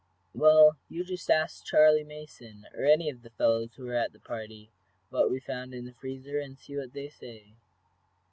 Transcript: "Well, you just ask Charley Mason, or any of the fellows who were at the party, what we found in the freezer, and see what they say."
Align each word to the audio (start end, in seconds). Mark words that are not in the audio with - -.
"Well, 0.33 0.77
you 0.89 1.03
just 1.03 1.29
ask 1.29 1.63
Charley 1.63 2.03
Mason, 2.03 2.65
or 2.73 2.85
any 2.85 3.07
of 3.11 3.21
the 3.21 3.29
fellows 3.29 3.75
who 3.75 3.85
were 3.85 3.93
at 3.93 4.13
the 4.13 4.19
party, 4.19 4.71
what 5.11 5.29
we 5.29 5.39
found 5.39 5.75
in 5.75 5.85
the 5.85 5.93
freezer, 5.93 6.39
and 6.39 6.57
see 6.57 6.75
what 6.75 6.93
they 6.93 7.09
say." 7.09 7.53